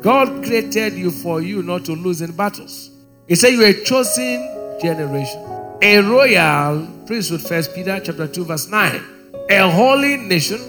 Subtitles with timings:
[0.00, 2.90] God created you for you not to lose in battles.
[3.26, 5.40] He said you are a chosen generation,
[5.82, 7.42] a royal priesthood.
[7.42, 9.02] First Peter chapter two verse nine.
[9.50, 10.60] A holy nation.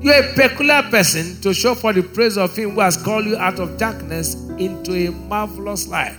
[0.00, 3.24] You are a peculiar person to show for the praise of Him who has called
[3.24, 6.16] you out of darkness into a marvelous light.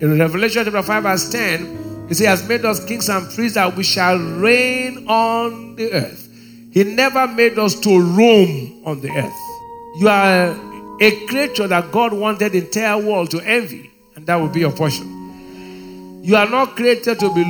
[0.00, 3.54] In Revelation chapter five verse ten, He says, "He has made us kings and priests
[3.54, 6.28] that we shall reign on the earth."
[6.72, 10.00] He never made us to roam on the earth.
[10.00, 10.56] You are
[11.02, 14.70] a creature that God wanted the entire world to envy, and that will be your
[14.70, 16.22] portion.
[16.22, 17.42] You are not created to be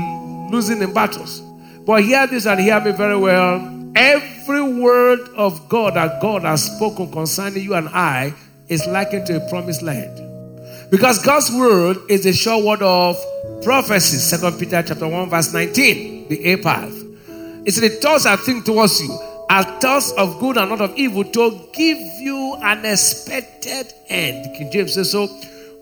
[0.50, 1.41] losing in battles.
[1.84, 3.92] But hear this and hear me very well.
[3.94, 8.33] Every word of God that God has spoken concerning you and I
[8.69, 10.91] is likened to a promised land.
[10.91, 13.19] Because God's word is a sure word of
[13.62, 14.16] prophecy.
[14.16, 16.94] Second Peter chapter 1, verse 19, the A path.
[17.66, 21.69] It's the thoughts I think towards you thoughts of good and not of evil to
[21.75, 24.56] give you an expected end.
[24.56, 25.28] King James says so.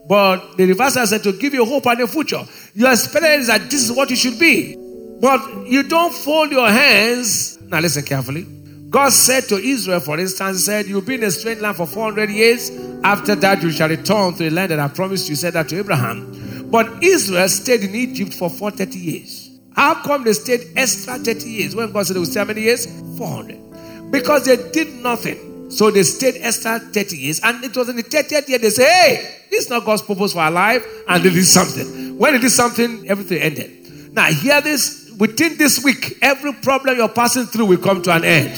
[0.09, 2.43] But the reverse said to give you hope and a future.
[2.75, 4.77] Your expected is that this is what you should be.
[5.21, 7.61] But you don't fold your hands.
[7.63, 8.43] Now listen carefully.
[8.91, 12.29] God said to Israel, for instance, said, You'll be in a strange land for 400
[12.29, 12.71] years.
[13.05, 15.37] After that, you shall return to the land that I promised you.
[15.37, 16.69] Said that to Abraham.
[16.71, 19.40] But Israel stayed in Egypt for 430 years.
[19.81, 22.85] How come they stayed extra 30 years when God said would stay how many years?
[23.17, 24.11] 400.
[24.11, 25.71] Because they did nothing.
[25.71, 27.41] So they stayed extra 30 years.
[27.43, 30.35] And it was in the 30th year they say, hey, this is not God's purpose
[30.35, 30.87] for our life.
[31.09, 32.19] And they did something.
[32.19, 34.13] When they did something, everything ended.
[34.13, 35.15] Now, hear this.
[35.19, 38.51] Within this week, every problem you're passing through will come to an end.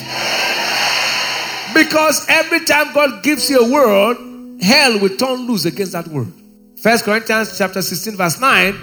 [1.73, 6.33] Because every time God gives you a word, hell will turn loose against that word.
[6.81, 8.75] First Corinthians chapter 16, verse 9,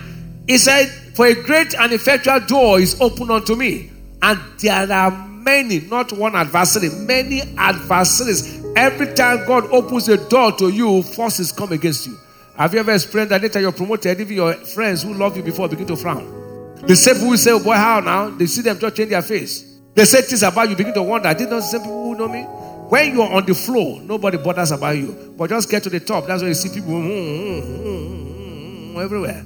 [0.47, 3.91] he said, For a great and effectual door is open unto me,
[4.23, 8.65] and there are many, not one adversary, many adversaries.
[8.77, 12.17] Every time God opens a door to you, forces come against you.
[12.57, 15.69] Have you ever experienced that later you're promoted, even your friends who love you before
[15.69, 16.77] begin to frown?
[16.87, 18.31] The same people say, oh boy, how now?
[18.31, 19.81] They see them just change their face.
[19.95, 21.33] They say things about you, begin to wonder.
[21.35, 22.43] Did not the same people who know me?
[22.43, 25.35] When you're on the floor, nobody bothers about you.
[25.37, 26.27] But just get to the top.
[26.27, 29.45] That's where you see people mm, mm, mm, everywhere.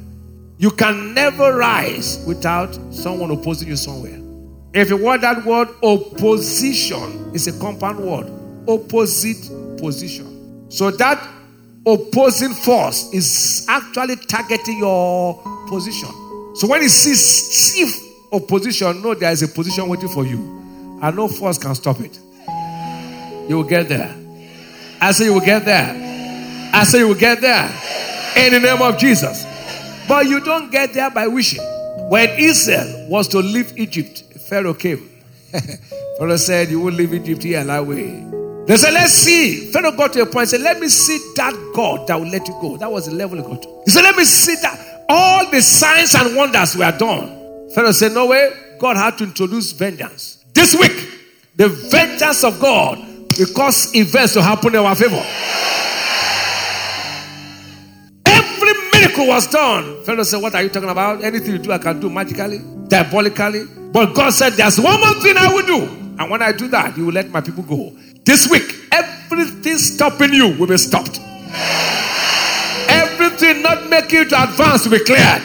[0.56, 4.20] You can never rise without someone opposing you somewhere.
[4.72, 8.30] If you want that word, opposition is a compound word.
[8.68, 10.70] Opposite position.
[10.70, 11.28] So that
[11.86, 16.08] opposing force is actually targeting your position.
[16.56, 18.00] So when you see stiff
[18.32, 20.38] opposition, know there is a position waiting for you.
[21.02, 22.18] And no force can stop it.
[23.48, 24.14] You will get there.
[25.00, 26.70] I say you will get there.
[26.72, 27.66] I say you will get there.
[28.36, 29.53] In the name of Jesus.
[30.08, 31.62] But you don't get there by wishing.
[32.08, 35.10] When Israel was to leave Egypt, Pharaoh came.
[36.18, 38.24] Pharaoh said, You will leave Egypt here and that way.
[38.66, 39.72] They said, Let's see.
[39.72, 42.46] Pharaoh got to a point and said, Let me see that God that will let
[42.46, 42.76] you go.
[42.76, 43.82] That was the level got to.
[43.84, 45.06] He said, Let me see that.
[45.08, 47.70] All the signs and wonders were done.
[47.74, 48.52] Pharaoh said, No way.
[48.78, 50.44] God had to introduce vengeance.
[50.52, 50.92] This week,
[51.56, 52.98] the vengeance of God
[53.38, 55.22] will cause events to happen in our favor.
[59.26, 60.02] Was done.
[60.04, 61.22] Pharaoh said, What are you talking about?
[61.22, 63.64] Anything you do, I can do magically, diabolically.
[63.92, 65.82] But God said, There's one more thing I will do.
[66.18, 67.92] And when I do that, you will let my people go.
[68.24, 68.62] This week,
[68.92, 71.20] everything stopping you will be stopped.
[72.88, 75.42] Everything not making you to advance will be cleared.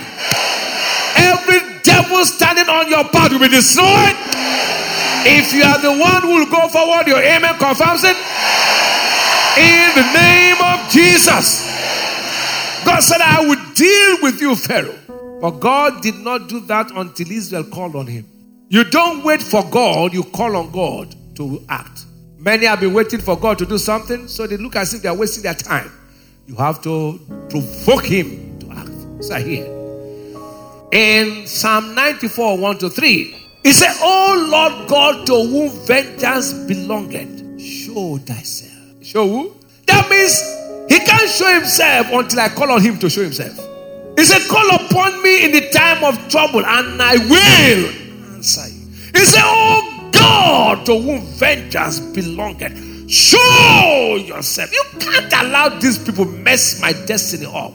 [1.17, 4.15] Every devil standing on your path will be destroyed.
[5.25, 8.15] If you are the one who will go forward, your amen confirms it.
[9.57, 11.68] In the name of Jesus.
[12.89, 14.97] God said, I will deal with you, Pharaoh.
[15.39, 18.25] But God did not do that until Israel called on him.
[18.67, 22.05] You don't wait for God, you call on God to act.
[22.39, 25.09] Many have been waiting for God to do something, so they look as if they
[25.09, 25.91] are wasting their time.
[26.47, 27.19] You have to
[27.49, 29.23] provoke him to act.
[29.23, 29.67] So here.
[30.91, 33.23] In Psalm 94, 1 to 3,
[33.61, 39.03] he said, Oh Lord God, to whom vengeance belongeth, show thyself.
[39.03, 39.55] Show who?
[39.85, 40.58] That means
[41.19, 43.57] can't show himself until I call on him to show himself.
[44.17, 48.87] He said, Call upon me in the time of trouble, and I will answer you.
[49.13, 53.09] He said, Oh God, to whom vengeance belongeth.
[53.09, 54.71] Show yourself.
[54.71, 57.73] You can't allow these people mess my destiny up.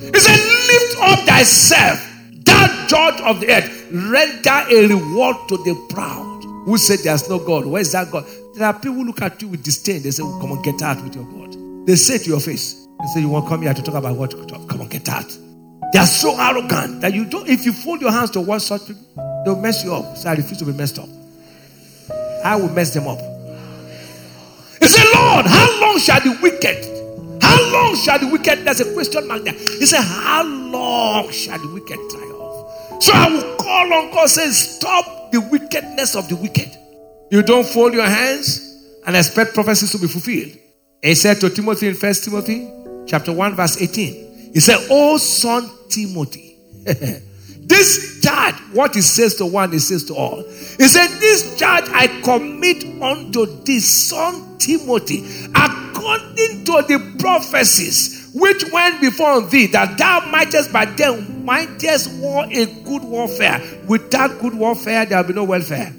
[0.00, 2.00] He said, Lift up thyself,
[2.44, 6.40] thou judge of the earth, render a reward to the proud.
[6.64, 7.66] Who said there's no God?
[7.66, 8.26] Where's that God?
[8.54, 10.02] There are people who look at you with disdain.
[10.02, 11.86] They say, well, Come on, get out with your God.
[11.86, 14.16] They say to your face, They say, You want to come here to talk about
[14.16, 14.30] what?
[14.68, 15.36] Come on, get out.
[15.92, 18.86] They are so arrogant that you don't, if you fold your hands to one such
[18.86, 20.16] people, they'll mess you up.
[20.16, 21.08] So I refuse to be messed up.
[22.44, 23.18] I will mess them up.
[24.80, 28.92] He said, Lord, how long shall the wicked, how long shall the wicked, there's a
[28.94, 29.52] question mark there.
[29.52, 33.02] He said, How long shall the wicked triumph?
[33.02, 36.70] So I will call on God, say, Stop the wickedness of the wicked.
[37.30, 40.56] You don't fold your hands and expect prophecies to be fulfilled.
[41.02, 42.70] He said to Timothy in First Timothy
[43.10, 46.56] chapter 1, verse 18, he said, Oh son Timothy.
[46.84, 50.44] this charge, what he says to one, he says to all.
[50.44, 55.24] He said, This charge I commit unto thee, son Timothy,
[55.54, 62.44] according to the prophecies which went before thee, that thou mightest by them mightest war
[62.44, 63.60] a good warfare.
[63.88, 65.92] Without good warfare, there will be no welfare.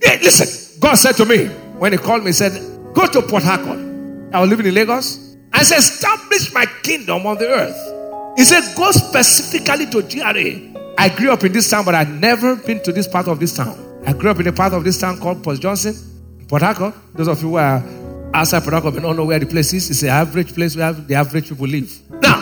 [0.00, 1.46] Hey, listen, God said to me
[1.78, 2.52] when He called me, He said,
[2.94, 3.80] Go to Port Harcourt.
[4.32, 5.31] I was living in Lagos.
[5.52, 8.38] I said, Establish my kingdom on the earth.
[8.38, 10.94] He said, Go specifically to GRA.
[10.98, 13.56] I grew up in this town, but I'd never been to this part of this
[13.56, 13.78] town.
[14.06, 15.94] I grew up in a part of this town called Port Johnson,
[16.48, 16.94] Port Harcourt.
[17.14, 17.82] Those of you who are
[18.34, 19.90] outside Port Harcourt may not know where the place is.
[19.90, 21.92] It's an average place where the average people live.
[22.10, 22.40] Now,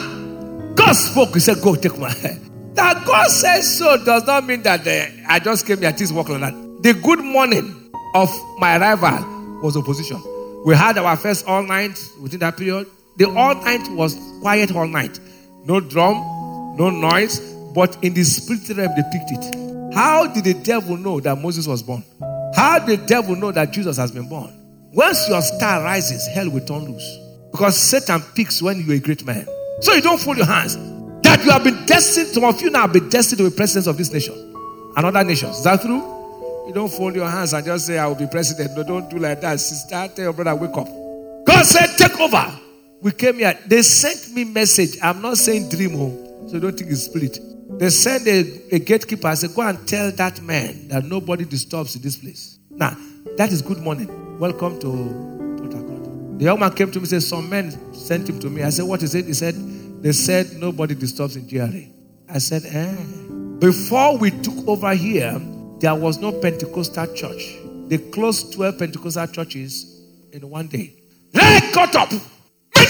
[0.75, 1.35] God spoke.
[1.35, 2.39] He said, Go take my hair.
[2.75, 4.87] That God says so does not mean that
[5.29, 6.55] I just came here, things work like that.
[6.83, 10.23] The good morning of my arrival was opposition.
[10.65, 12.87] We had our first all night within that period.
[13.21, 15.21] The all night was quiet all night.
[15.67, 16.15] No drum,
[16.79, 17.39] no noise,
[17.75, 19.95] but in the spirit realm they picked it.
[19.95, 22.03] How did the devil know that Moses was born?
[22.57, 24.51] How did the devil know that Jesus has been born?
[24.95, 27.19] Once your star rises, hell will turn loose.
[27.53, 29.47] Because Satan picks when you're a great man.
[29.83, 30.77] So you don't fold your hands.
[31.23, 33.87] That you have been destined, some of you now have been destined to be presidents
[33.87, 34.33] of this nation
[34.97, 35.59] and other nations.
[35.59, 36.01] Is that true?
[36.67, 38.75] You don't fold your hands and just say, I will be president.
[38.75, 39.61] No, don't do like that.
[39.61, 40.89] Sister, tell your brother, wake up.
[41.45, 42.51] God said, take over.
[43.03, 43.59] We came here.
[43.67, 44.99] They sent me message.
[45.03, 47.39] I'm not saying dream home, so don't think it's spirit.
[47.79, 49.29] They sent a, a gatekeeper.
[49.29, 52.59] I said, go and tell that man that nobody disturbs in this place.
[52.69, 52.95] Now,
[53.39, 54.39] that is good morning.
[54.39, 56.39] Welcome to Port.
[56.39, 58.63] The young man came to me and said, some men sent him to me.
[58.63, 59.25] I said, what is it?
[59.25, 59.55] He said,
[60.03, 61.85] they said nobody disturbs in GRA.
[62.29, 62.97] I said, eh.
[63.61, 65.41] Before we took over here,
[65.79, 67.57] there was no Pentecostal church.
[67.89, 70.03] They closed 12 Pentecostal churches
[70.33, 70.95] in one day.
[71.33, 72.11] They got up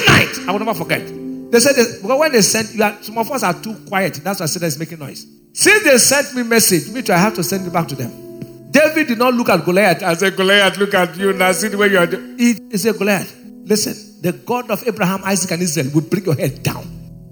[0.00, 0.48] midnight.
[0.48, 1.06] I will never forget.
[1.50, 4.14] They said, because when they sent, you are, some of us are too quiet.
[4.22, 5.26] That's why I said it's making noise.
[5.52, 8.70] Since they sent me message, which I have to send it back to them.
[8.70, 10.02] David did not look at Goliath.
[10.02, 11.50] I said, Goliath, look at you now.
[11.50, 12.06] See the way you are.
[12.06, 16.24] doing." He, he said, Goliath, listen, the God of Abraham, Isaac, and Israel will bring
[16.24, 16.84] your head down.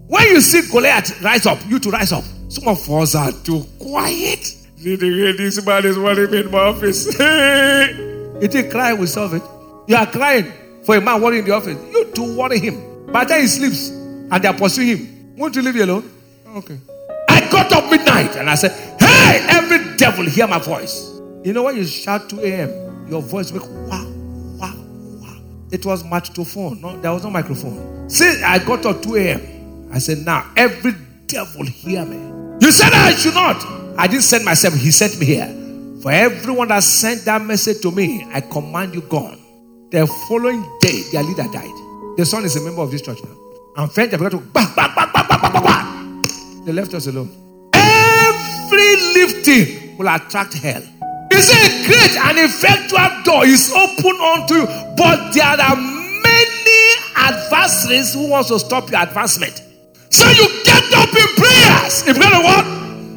[0.09, 2.25] When you see Goliath rise up, you to rise up.
[2.49, 4.45] Some of us are too quiet.
[4.79, 7.07] See the way this man is me in my office.
[7.07, 9.43] you think crying will solve it?
[9.87, 10.53] You are crying
[10.89, 11.77] for a man worrying in the office.
[11.93, 13.13] You to worry him.
[13.13, 16.11] By the time he sleeps and they are pursuing him, won't you leave you alone?
[16.57, 16.79] Okay.
[17.29, 21.21] I got up midnight and I said, Hey, every devil, hear my voice.
[21.45, 24.11] You know when you shout 2 a.m., your voice make wow,
[24.57, 24.75] wow,
[25.21, 25.41] wow.
[25.71, 26.81] It was magnetophone.
[26.81, 28.09] No, there was no microphone.
[28.09, 29.91] See, I got up 2 a.m.
[29.93, 30.93] I said, Now every
[31.27, 32.17] devil hear me.
[32.65, 33.63] You said I should not.
[33.99, 36.01] I didn't send myself, he sent me here.
[36.01, 39.39] For everyone that sent that message to me, I command you gone.
[39.91, 41.73] The following day, their leader died.
[42.19, 43.35] The son is a member of this church now.
[43.77, 46.65] And friends have got to bang, bang, bang, bang, bang, bang, bang.
[46.67, 47.33] They left us alone.
[47.73, 50.83] Every lifting will attract hell.
[51.33, 56.81] He said, Great and effectual door is open unto you, but there are many
[57.17, 59.63] adversaries who wants to stop your advancement.
[60.11, 62.05] So you get up in prayers.
[62.07, 62.65] If you know what?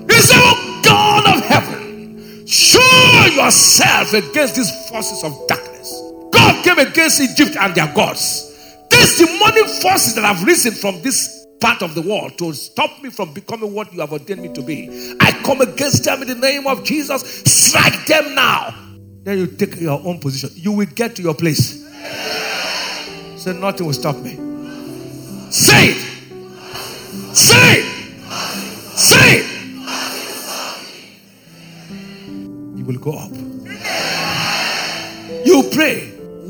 [0.09, 5.60] He said, Oh God of heaven, show yourself against these forces of darkness.
[6.63, 8.47] Came against Egypt and their gods.
[8.89, 13.09] These demonic forces that have risen from this part of the world to stop me
[13.09, 15.15] from becoming what you have ordained me to be.
[15.19, 17.21] I come against them in the name of Jesus.
[17.45, 18.73] Strike them now.
[19.23, 20.49] Then you take your own position.
[20.55, 21.81] You will get to your place.
[23.37, 24.35] So nothing will stop me.
[25.51, 25.97] Say it.
[27.35, 27.80] Say it.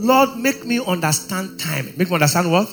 [0.01, 1.93] Lord, make me understand time.
[1.95, 2.67] Make me understand what?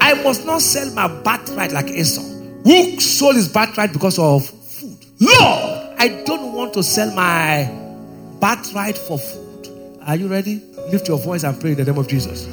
[0.00, 4.96] I must not sell my birthright like Esau, who sold his birthright because of food.
[5.18, 7.68] Lord, I don't want to sell my
[8.38, 9.98] birthright for food.
[10.06, 10.62] Are you ready?
[10.92, 12.46] Lift your voice and pray in the name of Jesus.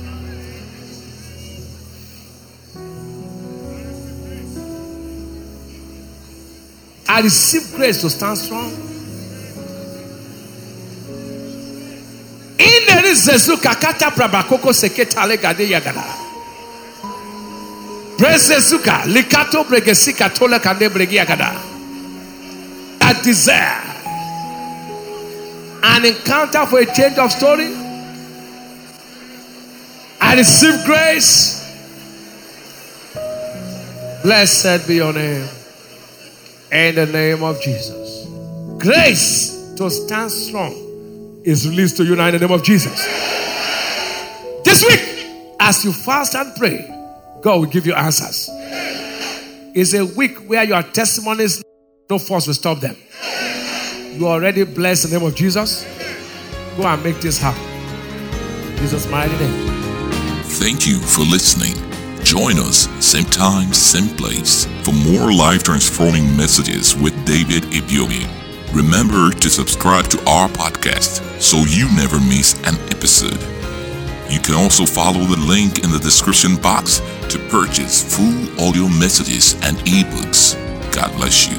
[7.08, 8.91] I receive grace to stand strong.
[13.12, 16.04] In the Zezuka kata prabakoko seketale gade yagada.
[18.18, 21.60] Brezezuka likato bregesika tola kande bregi yagada.
[23.02, 23.82] I desire
[25.84, 27.76] an encounter for a change of story.
[30.22, 31.60] I receive grace.
[34.24, 35.50] Blessed be your name.
[36.72, 38.26] In the name of Jesus.
[38.78, 40.81] Grace to stand strong
[41.44, 43.06] is released to you now in the name of Jesus.
[44.64, 46.88] This week, as you fast and pray,
[47.42, 48.50] God will give you answers.
[49.74, 51.64] It's a week where your testimonies,
[52.10, 52.96] no force will stop them.
[54.14, 55.84] You already blessed in the name of Jesus.
[56.78, 57.64] Go and make this happen.
[58.78, 59.68] Jesus' mighty name.
[60.44, 61.76] Thank you for listening.
[62.24, 68.41] Join us, same time, same place, for more life transforming messages with David Ibiyeomie.
[68.74, 73.38] Remember to subscribe to our podcast so you never miss an episode.
[74.32, 79.56] You can also follow the link in the description box to purchase full audio messages
[79.64, 80.56] and ebooks.
[80.94, 81.58] God bless you.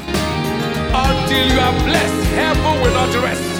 [0.95, 3.52] Until you are blessed, heaven will not rest.